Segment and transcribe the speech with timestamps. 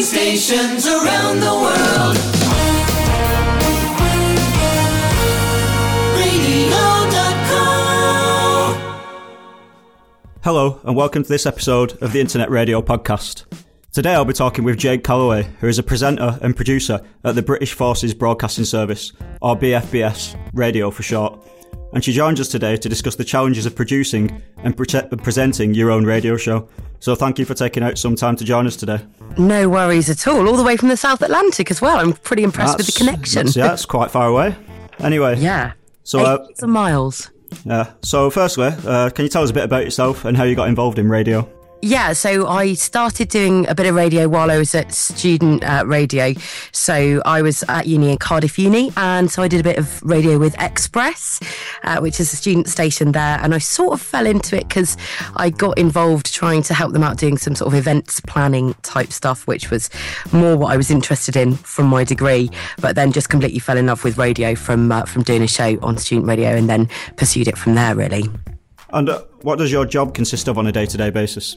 [0.00, 2.16] Stations around the world.
[10.42, 13.44] Hello, and welcome to this episode of the Internet Radio Podcast.
[13.92, 17.42] Today I'll be talking with Jade Callaway, who is a presenter and producer at the
[17.42, 21.38] British Forces Broadcasting Service, or BFBS, radio for short.
[21.92, 24.86] And she joins us today to discuss the challenges of producing and pre-
[25.18, 26.68] presenting your own radio show.
[27.00, 29.00] So thank you for taking out some time to join us today.
[29.36, 30.48] No worries at all.
[30.48, 31.98] All the way from the South Atlantic as well.
[31.98, 33.46] I'm pretty impressed That's, with the connection.
[33.46, 34.54] That's, yeah, it's quite far away.
[35.00, 35.38] Anyway.
[35.38, 35.72] yeah.
[36.04, 37.30] So, uh, miles.
[37.64, 37.92] yeah.
[38.02, 40.68] So, firstly, uh, can you tell us a bit about yourself and how you got
[40.68, 41.48] involved in radio?
[41.84, 45.82] Yeah, so I started doing a bit of radio while I was at student uh,
[45.84, 46.32] radio.
[46.70, 50.00] So I was at uni in Cardiff Uni, and so I did a bit of
[50.04, 51.42] radio with Xpress,
[51.82, 53.36] uh, which is a student station there.
[53.42, 54.96] And I sort of fell into it because
[55.34, 59.12] I got involved trying to help them out doing some sort of events planning type
[59.12, 59.90] stuff, which was
[60.32, 62.48] more what I was interested in from my degree.
[62.80, 65.80] But then just completely fell in love with radio from uh, from doing a show
[65.82, 67.96] on student radio, and then pursued it from there.
[67.96, 68.30] Really.
[68.92, 71.56] And uh, what does your job consist of on a day to day basis?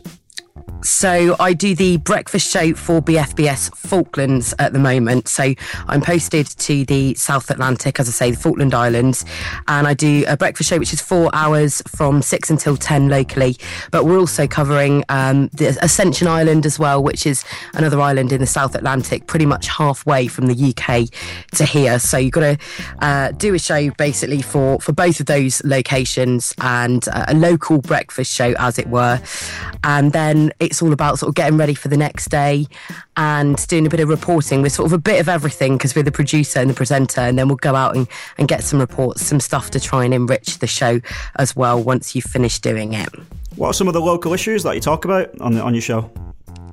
[0.86, 5.28] So I do the breakfast show for BFBS Falklands at the moment.
[5.28, 5.56] So
[5.88, 9.26] I'm posted to the South Atlantic, as I say, the Falkland Islands,
[9.68, 13.58] and I do a breakfast show which is four hours from six until ten locally.
[13.90, 18.40] But we're also covering um, the Ascension Island as well, which is another island in
[18.40, 21.10] the South Atlantic, pretty much halfway from the UK
[21.56, 21.98] to here.
[21.98, 22.58] So you've got to
[23.00, 27.82] uh, do a show basically for for both of those locations and uh, a local
[27.82, 29.20] breakfast show, as it were,
[29.84, 32.68] and then it's all about sort of getting ready for the next day
[33.18, 36.04] and doing a bit of reporting with sort of a bit of everything because we're
[36.04, 39.26] the producer and the presenter and then we'll go out and, and get some reports
[39.26, 41.00] some stuff to try and enrich the show
[41.38, 43.10] as well once you've finished doing it
[43.56, 45.82] What are some of the local issues that you talk about on the, on your
[45.82, 46.12] show?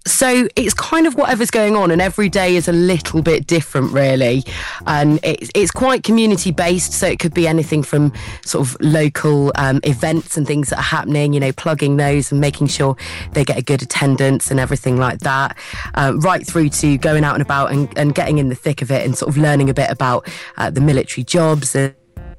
[0.06, 3.92] So it's kind of whatever's going on, and every day is a little bit different,
[3.92, 4.44] really.
[4.86, 8.12] And it's, it's quite community based, so it could be anything from
[8.44, 12.40] sort of local um, events and things that are happening, you know, plugging those and
[12.40, 12.96] making sure
[13.32, 15.56] they get a good attendance and everything like that,
[15.94, 18.90] uh, right through to going out and about and, and getting in the thick of
[18.90, 21.94] it and sort of learning a bit about uh, the military jobs and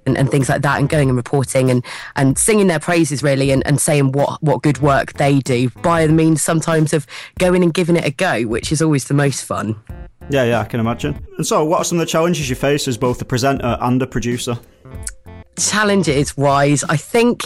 [0.05, 1.83] and, and, things like that and going and reporting and,
[2.15, 6.07] and singing their praises really and, and saying what, what good work they do by
[6.07, 7.05] the means sometimes of
[7.39, 9.75] going and giving it a go, which is always the most fun.
[10.29, 11.25] Yeah, yeah, I can imagine.
[11.37, 14.01] And so, what are some of the challenges you face as both a presenter and
[14.01, 14.57] a producer?
[15.57, 17.43] Challenges wise i think.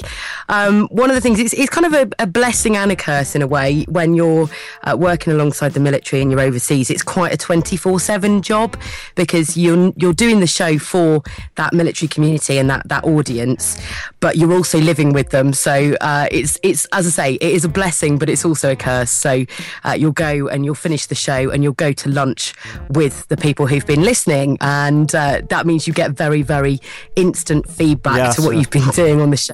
[0.50, 3.35] Um, one of the things it's, it's kind of a, a, blessing and a curse
[3.35, 3.84] in a way.
[3.90, 4.50] When you're
[4.84, 8.78] uh, working alongside the military and you're overseas it's quite a 24-7 job
[9.16, 11.22] because you're you're doing the show for
[11.56, 13.78] that military community and that that audience
[14.22, 15.51] but you're also living with them.
[15.51, 18.75] So uh, it's it's as i say it is a blessing but it's also a
[18.75, 19.12] curse.
[19.12, 19.46] So
[19.84, 22.53] uh, you'll go and you'll finish the show and you'll go to lunch
[22.90, 24.57] with the people who've been listening.
[24.62, 26.79] And uh, that means you get very very
[27.16, 29.53] instant feedback back Yeah, to what you've been doing on the show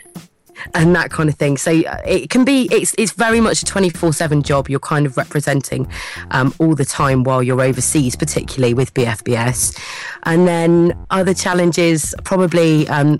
[0.73, 1.57] and that kind of thing.
[1.57, 4.69] So uh, it can be it's it's very much a twenty four seven job.
[4.69, 5.87] You're kind of representing
[6.31, 9.79] um, all the time while you're overseas, particularly with BFBS.
[10.23, 12.87] And then other challenges probably.
[12.87, 13.19] Um,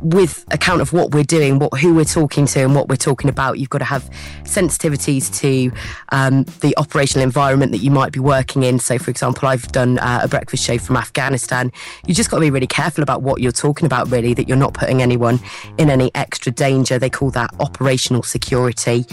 [0.00, 3.30] with account of what we're doing, what who we're talking to, and what we're talking
[3.30, 4.08] about, you've got to have
[4.42, 5.72] sensitivities to
[6.10, 8.78] um, the operational environment that you might be working in.
[8.78, 11.72] So, for example, I've done uh, a breakfast show from Afghanistan.
[12.06, 14.56] You just got to be really careful about what you're talking about, really, that you're
[14.56, 15.40] not putting anyone
[15.78, 16.98] in any extra danger.
[16.98, 19.06] They call that operational security.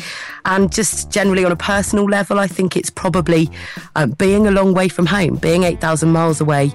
[0.46, 3.50] And just generally on a personal level, I think it's probably
[3.96, 6.72] um, being a long way from home, being 8,000 miles away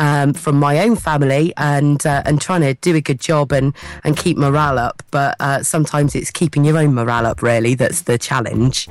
[0.00, 3.74] um, from my own family and uh, and trying to do a good job and,
[4.04, 5.02] and keep morale up.
[5.10, 8.88] But uh, sometimes it's keeping your own morale up, really, that's the challenge.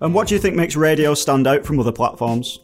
[0.00, 2.60] And what do you think makes radio stand out from other platforms?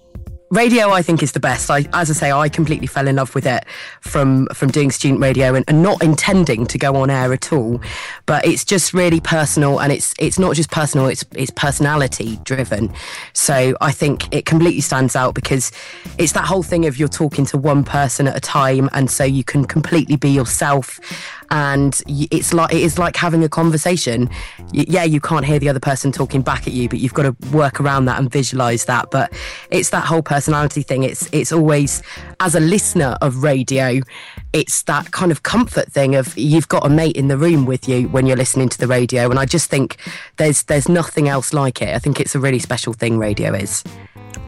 [0.53, 1.71] Radio i think is the best.
[1.71, 3.65] I, as i say i completely fell in love with it
[4.01, 7.81] from from doing student radio and, and not intending to go on air at all.
[8.27, 12.93] But it's just really personal and it's it's not just personal it's it's personality driven.
[13.33, 15.73] So i think it completely stands out because
[16.19, 19.25] it's that whole thing of you're talking to one person at a time and so
[19.25, 21.01] you can completely be yourself
[21.53, 24.29] and it's like it is like having a conversation.
[24.73, 27.51] Yeah you can't hear the other person talking back at you but you've got to
[27.51, 29.11] work around that and visualize that.
[29.11, 29.33] But
[29.71, 31.03] it's that whole personality thing.
[31.03, 32.03] It's it's always
[32.41, 34.01] as a listener of radio
[34.55, 37.89] it's that kind of comfort thing of you've got a mate in the room with
[37.89, 39.31] you when you're listening to the radio.
[39.31, 39.97] And i just think
[40.39, 41.95] there's there's nothing else like it.
[41.95, 43.85] I think it's a really special thing radio is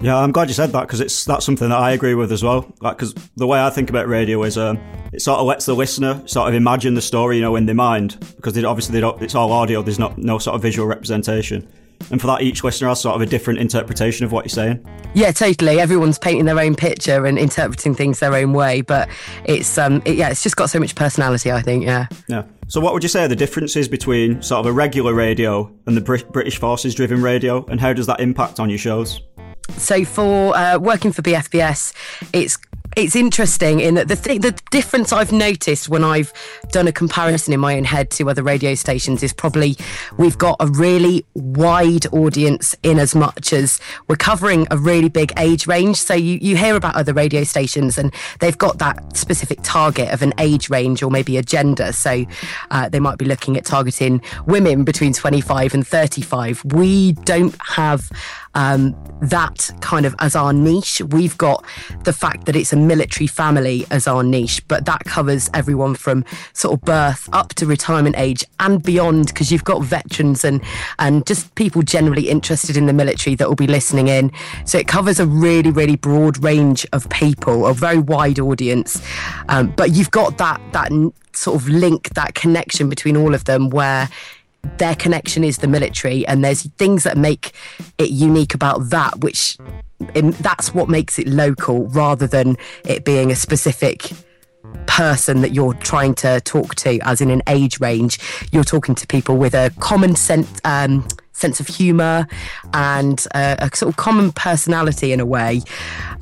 [0.05, 2.43] Yeah, I'm glad you said that because it's that's something that I agree with as
[2.43, 2.71] well.
[2.83, 4.79] Like, because the way I think about radio is, um,
[5.15, 7.75] it sort of lets the listener sort of imagine the story, you know, in their
[7.75, 9.23] mind because they obviously they don't.
[9.23, 9.81] It's all audio.
[9.81, 11.67] There's not no sort of visual representation.
[12.11, 14.87] and for that, each listener has sort of a different interpretation of what you're saying.
[15.15, 15.81] Yeah, totally.
[15.81, 19.09] Everyone's painting their own picture and interpreting things their own way, but
[19.47, 21.51] it's um, it, yeah, it's just got so much personality.
[21.51, 22.09] I think, yeah.
[22.29, 22.43] Yeah.
[22.69, 25.97] So, what would you say are the differences between sort of a regular radio and
[25.97, 29.23] the Brit- British Forces driven radio, and how does that impact on your shows?
[29.71, 31.93] So for uh, working for BFBS,
[32.33, 32.59] it's
[32.97, 36.33] it's interesting in that the th- the difference I've noticed when I've
[36.71, 39.77] done a comparison in my own head to other radio stations is probably
[40.17, 45.33] we've got a really wide audience in as much as we're covering a really big
[45.39, 45.97] age range.
[45.97, 50.23] So you, you hear about other radio stations and they've got that specific target of
[50.23, 51.93] an age range or maybe a gender.
[51.93, 52.25] So
[52.71, 56.65] uh, they might be looking at targeting women between 25 and 35.
[56.67, 58.11] We don't have
[58.55, 61.01] um, that kind of as our niche.
[61.09, 61.65] We've got
[62.05, 66.25] the fact that it's a military family as our niche, but that covers everyone from
[66.53, 70.63] sort of birth up to retirement age and beyond because you've got veterans and
[70.99, 74.31] and just people generally interested in the military that will be listening in.
[74.65, 79.03] So it covers a really really broad range of people, a very wide audience.
[79.49, 80.91] Um, but you've got that that
[81.33, 84.09] sort of link, that connection between all of them where
[84.79, 87.53] their connection is the military and there's things that make
[87.99, 89.57] it unique about that which
[90.15, 94.11] in, that's what makes it local rather than it being a specific
[94.87, 98.19] person that you're trying to talk to as in an age range.
[98.53, 102.27] You're talking to people with a common sense um, sense of humour
[102.73, 105.61] and a, a, sort of common personality in a way.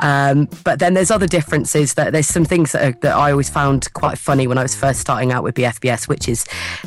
[0.00, 1.94] Um, but then there's other differences.
[1.94, 4.74] That there's some things that, are, that I always found quite funny when I was
[4.74, 6.44] first starting out with BFBS, which is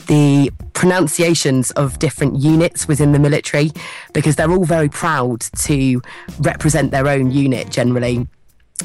[0.07, 3.71] the pronunciations of different units within the military,
[4.13, 6.01] because they're all very proud to
[6.39, 8.27] represent their own unit generally.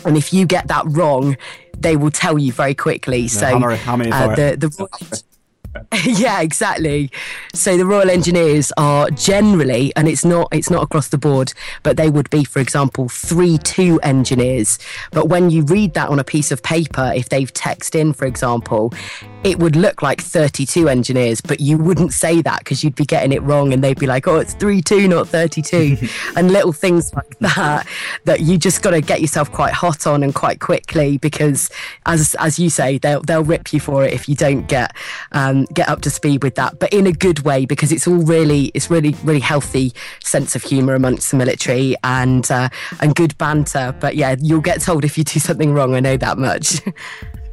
[0.05, 1.37] And if you get that wrong,
[1.77, 3.27] they will tell you very quickly.
[3.27, 7.11] so how many, how many uh, the, the yeah, exactly.
[7.53, 11.53] So the Royal Engineers are generally, and it's not it's not across the board,
[11.83, 14.79] but they would be, for example, three two engineers.
[15.11, 18.27] But when you read that on a piece of paper, if they've text in, for
[18.27, 18.95] example,
[19.43, 23.33] it would look like 32 engineers, but you wouldn't say that because you'd be getting
[23.33, 25.97] it wrong and they'd be like, oh, it's 3 2, not 32.
[26.37, 27.87] and little things like that,
[28.27, 31.69] that you just got to get yourself quite hot on and quite quickly because,
[32.07, 34.95] as as you say, they'll, they'll rip you for it if you don't get
[35.33, 38.19] um, get up to speed with that, but in a good way because it's all
[38.19, 42.69] really, it's really, really healthy sense of humour amongst the military and, uh,
[43.01, 43.95] and good banter.
[43.99, 46.81] But yeah, you'll get told if you do something wrong, I know that much.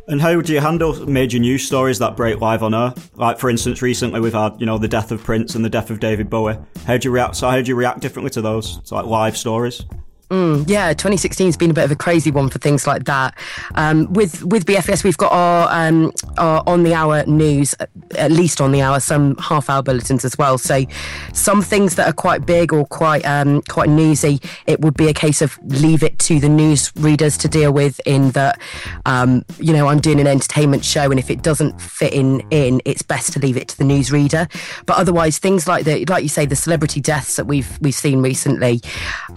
[0.10, 2.94] And how do you handle major news stories that break live on air?
[3.16, 5.90] Like, for instance, recently we've had, you know, the death of Prince and the death
[5.90, 6.58] of David Bowie.
[6.86, 7.36] How do you react?
[7.36, 8.80] So, how do you react differently to those?
[8.84, 9.84] To like live stories?
[10.30, 13.34] Mm, yeah, 2016 has been a bit of a crazy one for things like that.
[13.76, 17.74] Um, with with BFBS, we've got our, um, our on the hour news,
[18.16, 20.58] at least on the hour, some half hour bulletins as well.
[20.58, 20.84] So
[21.32, 25.14] some things that are quite big or quite um, quite newsy, it would be a
[25.14, 28.02] case of leave it to the news readers to deal with.
[28.06, 28.60] In that,
[29.06, 32.82] um, you know, I'm doing an entertainment show, and if it doesn't fit in, in
[32.84, 34.50] it's best to leave it to the news reader.
[34.86, 38.22] But otherwise, things like the like you say, the celebrity deaths that we've we've seen
[38.22, 38.82] recently,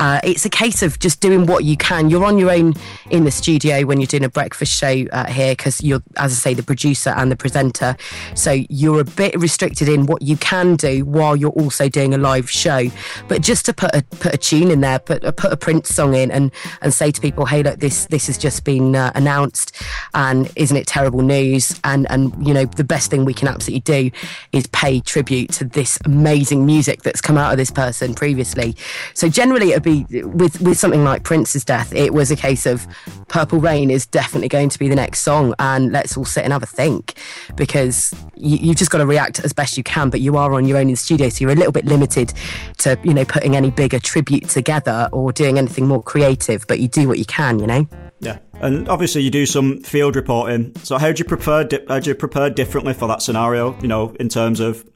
[0.00, 2.10] uh, it's a case of just doing what you can.
[2.10, 2.74] You're on your own
[3.10, 6.36] in the studio when you're doing a breakfast show uh, here because you're, as I
[6.36, 7.96] say, the producer and the presenter.
[8.34, 12.18] So you're a bit restricted in what you can do while you're also doing a
[12.18, 12.88] live show.
[13.28, 15.94] But just to put a put a tune in there, put a, put a Prince
[15.94, 16.50] song in, and
[16.82, 19.76] and say to people, hey, look, this this has just been uh, announced,
[20.14, 21.78] and isn't it terrible news?
[21.84, 24.10] And and you know the best thing we can absolutely do
[24.52, 28.76] is pay tribute to this amazing music that's come out of this person previously.
[29.14, 32.64] So generally, it'd be with with with something like Prince's death, it was a case
[32.64, 32.86] of
[33.28, 36.52] Purple Rain is definitely going to be the next song, and let's all sit and
[36.52, 37.14] have a think
[37.56, 40.64] because you, you've just got to react as best you can, but you are on
[40.64, 42.32] your own in the studio, so you're a little bit limited
[42.78, 46.88] to, you know, putting any bigger tribute together or doing anything more creative, but you
[46.88, 47.86] do what you can, you know?
[48.20, 50.76] Yeah, and obviously you do some field reporting.
[50.76, 51.68] So how do you prepare?
[51.88, 53.80] How do you prepare differently for that scenario?
[53.80, 54.86] You know, in terms of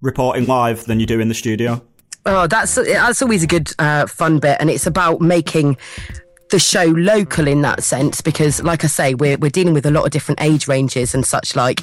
[0.00, 1.82] reporting live than you do in the studio.
[2.26, 5.76] Oh, that's that's always a good uh, fun bit, and it's about making
[6.50, 9.90] the show local in that sense because, like I say, we're we're dealing with a
[9.90, 11.80] lot of different age ranges and such like.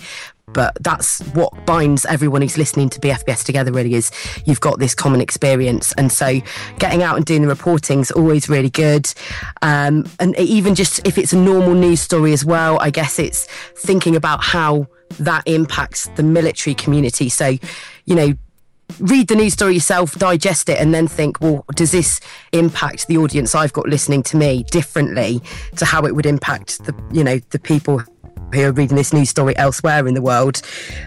[0.54, 3.72] But that's what binds everyone who's listening to BFBS together.
[3.72, 4.12] Really, is
[4.46, 6.40] you've got this common experience, and so
[6.80, 9.12] getting out and doing the reporting is always really good.
[9.62, 13.46] Um, and even just if it's a normal news story as well, I guess it's
[13.76, 14.88] thinking about how
[15.20, 17.30] that impacts the military community.
[17.30, 17.58] So,
[18.06, 18.34] you know,
[19.00, 22.20] read the news story yourself, digest it, and then think, well, does this
[22.52, 25.42] impact the audience I've got listening to me differently
[25.76, 28.02] to how it would impact the you know the people
[28.54, 30.62] who are reading this news story elsewhere in the world.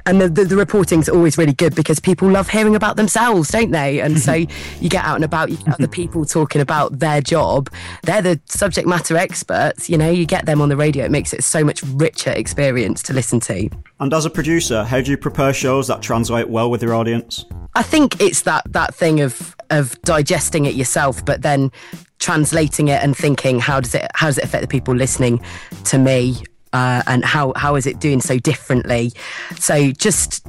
[0.07, 3.71] And the, the, the reporting's always really good because people love hearing about themselves, don't
[3.71, 4.01] they?
[4.01, 4.33] And so
[4.81, 7.71] you get out and about, you get other people talking about their job.
[8.03, 11.05] They're the subject matter experts, you know, you get them on the radio.
[11.05, 13.69] It makes it so much richer experience to listen to.
[13.99, 17.45] And as a producer, how do you prepare shows that translate well with your audience?
[17.75, 21.71] I think it's that that thing of of digesting it yourself, but then
[22.19, 25.41] translating it and thinking how does it how does it affect the people listening
[25.85, 29.13] to me uh, and how how is it doing so differently?
[29.59, 30.47] So just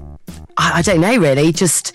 [0.57, 1.93] I, I don't know really, just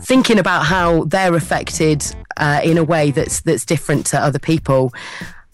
[0.00, 2.04] thinking about how they're affected
[2.36, 4.92] uh, in a way that's that's different to other people,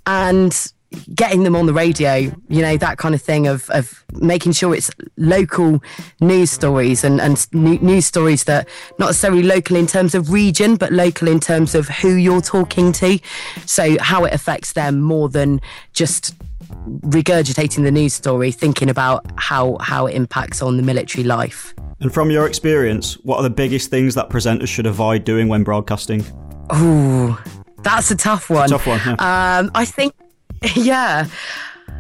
[0.07, 0.73] and
[1.15, 2.17] getting them on the radio,
[2.49, 5.83] you know, that kind of thing of, of making sure it's local
[6.21, 8.69] news stories and, and news stories that
[8.99, 12.93] not necessarily local in terms of region, but local in terms of who you're talking
[12.93, 13.19] to.
[13.67, 15.61] So how it affects them more than
[15.93, 16.35] just
[16.87, 21.75] regurgitating the news story, thinking about how, how it impacts on the military life.
[22.01, 25.63] And from your experience, what are the biggest things that presenters should avoid doing when
[25.63, 26.25] broadcasting?
[26.71, 27.41] Oh,
[27.83, 28.67] that's a tough one.
[28.67, 29.01] A tough one.
[29.07, 29.59] Yeah.
[29.59, 30.15] Um, I think
[30.75, 31.27] yeah.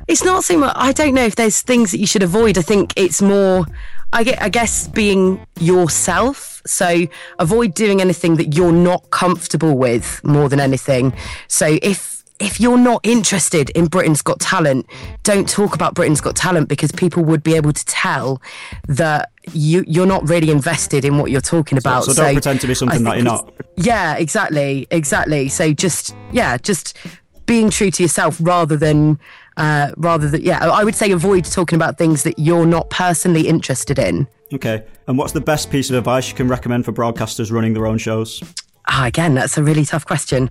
[0.08, 2.58] It's not so much, I don't know if there's things that you should avoid.
[2.58, 3.64] I think it's more,
[4.12, 6.60] I, get, I guess, being yourself.
[6.66, 7.06] So
[7.38, 11.12] avoid doing anything that you're not comfortable with more than anything.
[11.48, 12.11] So if
[12.42, 14.86] if you're not interested in Britain's Got Talent,
[15.22, 18.42] don't talk about Britain's Got Talent because people would be able to tell
[18.88, 22.04] that you you're not really invested in what you're talking about.
[22.04, 23.52] So, so don't so pretend to be something that you're not.
[23.76, 25.48] Yeah, exactly, exactly.
[25.48, 26.98] So just yeah, just
[27.46, 29.18] being true to yourself rather than
[29.56, 33.46] uh, rather than yeah i would say avoid talking about things that you're not personally
[33.46, 37.52] interested in okay and what's the best piece of advice you can recommend for broadcasters
[37.52, 38.42] running their own shows
[38.88, 40.48] oh, again that's a really tough question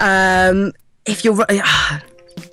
[0.00, 0.72] um,
[1.06, 2.00] if you're uh,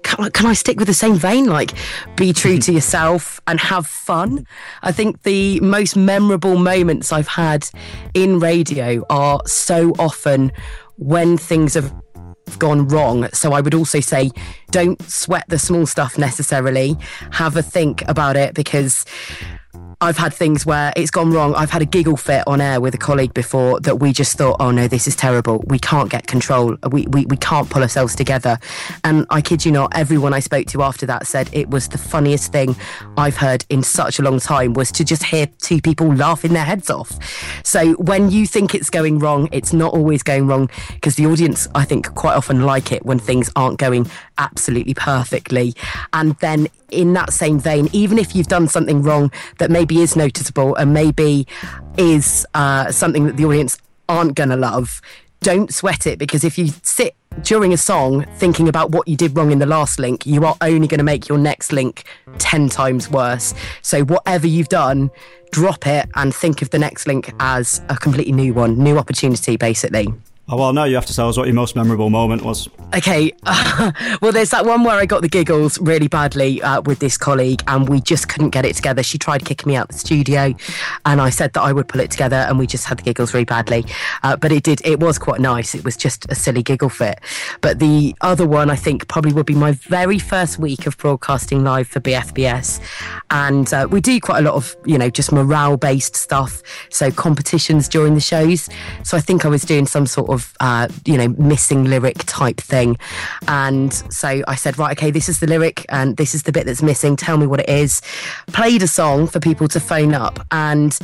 [0.03, 1.45] can, can I stick with the same vein?
[1.45, 1.73] Like,
[2.15, 4.45] be true to yourself and have fun.
[4.81, 7.69] I think the most memorable moments I've had
[8.13, 10.51] in radio are so often
[10.97, 11.93] when things have
[12.57, 13.29] gone wrong.
[13.33, 14.31] So I would also say
[14.71, 16.97] don't sweat the small stuff necessarily.
[17.31, 19.05] Have a think about it because
[20.01, 21.53] I've had things where it's gone wrong.
[21.55, 24.55] I've had a giggle fit on air with a colleague before that we just thought,
[24.61, 25.61] oh no, this is terrible.
[25.67, 26.77] We can't get control.
[26.89, 28.59] We, we, we can't pull ourselves together.
[29.03, 31.97] And I kid you not, everyone I spoke to after that said it was the
[31.97, 32.77] funniest thing
[33.17, 36.63] I've heard in such a long time was to just hear two people laughing their
[36.63, 37.11] heads off.
[37.65, 41.67] So when you think it's going wrong, it's not always going wrong because the audience,
[41.75, 45.75] I think, quite often like it when things aren't going absolutely perfectly.
[46.13, 50.15] And then in that same vein, even if you've done something wrong that maybe is
[50.15, 51.47] noticeable and maybe
[51.97, 53.77] is uh, something that the audience
[54.07, 55.01] aren't going to love,
[55.41, 59.35] don't sweat it because if you sit during a song thinking about what you did
[59.37, 62.03] wrong in the last link, you are only going to make your next link
[62.39, 63.53] 10 times worse.
[63.81, 65.11] So, whatever you've done,
[65.51, 69.57] drop it and think of the next link as a completely new one, new opportunity,
[69.57, 70.13] basically.
[70.51, 72.67] Oh, well, now you have to tell us what your most memorable moment was.
[72.95, 73.31] Okay.
[73.43, 73.91] Uh,
[74.21, 77.61] well, there's that one where I got the giggles really badly uh, with this colleague,
[77.67, 79.03] and we just couldn't get it together.
[79.03, 80.55] She tried kicking me out the studio,
[81.05, 83.31] and I said that I would pull it together, and we just had the giggles
[83.31, 83.85] really badly.
[84.23, 85.75] Uh, but it did, it was quite nice.
[85.75, 87.19] It was just a silly giggle fit.
[87.61, 91.63] But the other one, I think, probably would be my very first week of broadcasting
[91.63, 92.81] live for BFBS.
[93.29, 96.63] And uh, we do quite a lot of, you know, just morale based stuff.
[96.89, 98.67] So competitions during the shows.
[99.03, 102.17] So I think I was doing some sort of of, uh, you know, missing lyric
[102.25, 102.97] type thing.
[103.47, 106.65] And so I said, right, okay, this is the lyric and this is the bit
[106.65, 107.15] that's missing.
[107.15, 108.01] Tell me what it is.
[108.47, 110.39] Played a song for people to phone up.
[110.51, 110.97] And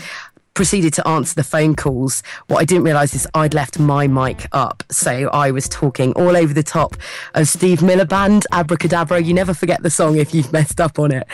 [0.55, 2.23] proceeded to answer the phone calls.
[2.47, 4.81] What I didn't realise is I'd left my mic up.
[4.89, 6.95] So I was talking all over the top
[7.35, 9.21] of Steve Miller Band, Abracadabra.
[9.21, 11.27] You never forget the song if you've messed up on it.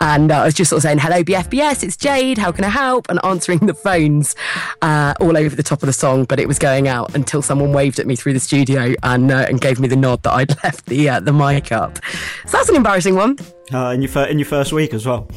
[0.00, 2.70] And uh, I was just sort of saying, hello, BFBS, it's Jade, how can I
[2.70, 3.08] help?
[3.08, 4.34] And answering the phones
[4.80, 7.72] uh, all over the top of the song, but it was going out until someone
[7.72, 10.50] waved at me through the studio and, uh, and gave me the nod that I'd
[10.64, 11.98] left the, uh, the mic up.
[12.46, 13.36] So that's an embarrassing one.
[13.72, 15.28] Uh, in, your fir- in your first week as well.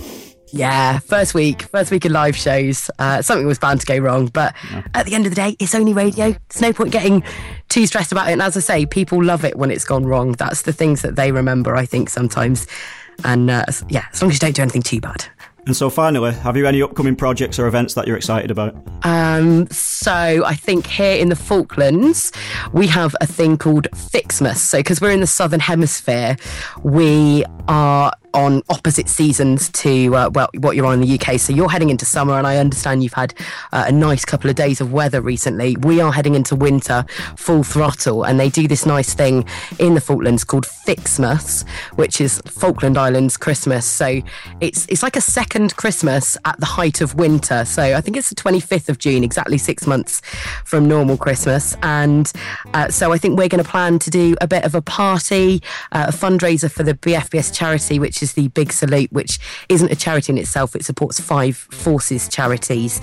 [0.51, 2.89] Yeah, first week, first week of live shows.
[2.99, 4.83] Uh, something was bound to go wrong, but yeah.
[4.93, 6.35] at the end of the day, it's only radio.
[6.49, 7.23] There's no point getting
[7.69, 8.33] too stressed about it.
[8.33, 10.33] And as I say, people love it when it's gone wrong.
[10.33, 12.67] That's the things that they remember, I think, sometimes.
[13.23, 15.25] And uh, yeah, as long as you don't do anything too bad.
[15.65, 18.75] And so, finally, have you any upcoming projects or events that you're excited about?
[19.01, 22.31] Um, so, I think here in the Falklands,
[22.71, 24.57] we have a thing called Fixmas.
[24.57, 26.37] So, because we're in the Southern Hemisphere,
[26.83, 31.39] we are on opposite seasons to uh, well what you're on in the UK.
[31.39, 33.33] So you're heading into summer, and I understand you've had
[33.71, 35.77] uh, a nice couple of days of weather recently.
[35.77, 37.05] We are heading into winter,
[37.37, 39.45] full throttle, and they do this nice thing
[39.79, 43.85] in the Falklands called Fixmas, which is Falkland Islands Christmas.
[43.85, 44.21] So
[44.59, 47.63] it's it's like a second Christmas at the height of winter.
[47.65, 50.21] So I think it's the 25th of June, exactly six months
[50.65, 52.31] from normal Christmas, and
[52.73, 55.63] uh, so I think we're going to plan to do a bit of a party,
[55.93, 59.39] uh, a fundraiser for the BFBS charity, which is the Big Salute, which
[59.69, 60.75] isn't a charity in itself.
[60.75, 62.99] It supports five forces charities.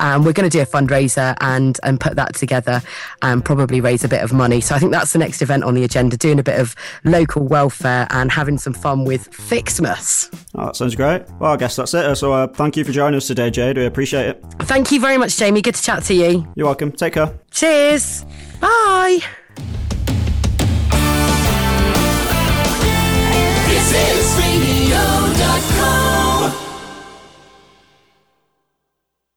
[0.00, 2.82] Um, we're going to do a fundraiser and and put that together
[3.22, 4.60] and probably raise a bit of money.
[4.60, 7.46] So I think that's the next event on the agenda, doing a bit of local
[7.46, 10.28] welfare and having some fun with Fixmas.
[10.54, 11.24] Oh, that sounds great.
[11.40, 12.16] Well, I guess that's it.
[12.16, 13.78] So uh, thank you for joining us today, Jade.
[13.78, 14.44] We appreciate it.
[14.60, 15.62] Thank you very much, Jamie.
[15.62, 16.46] Good to chat to you.
[16.54, 16.92] You're welcome.
[16.92, 17.32] Take care.
[17.50, 18.24] Cheers.
[18.60, 19.20] Bye.
[23.76, 25.66] This is Radio.Com.